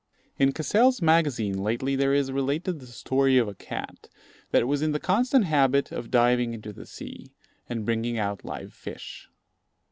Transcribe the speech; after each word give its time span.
In 0.39 0.51
Cassell's 0.51 0.99
Magazine 0.99 1.59
lately, 1.59 1.95
there 1.95 2.11
is 2.11 2.31
related 2.31 2.79
the 2.79 2.87
story 2.87 3.37
of 3.37 3.47
a 3.47 3.53
cat, 3.53 4.09
that 4.49 4.67
was 4.67 4.81
in 4.81 4.93
the 4.93 4.99
constant 4.99 5.45
habit 5.45 5.91
of 5.91 6.09
diving 6.09 6.55
into 6.55 6.73
the 6.73 6.87
sea, 6.87 7.35
and 7.69 7.85
bringing 7.85 8.17
out 8.17 8.43
live 8.43 8.73
fish. 8.73 9.29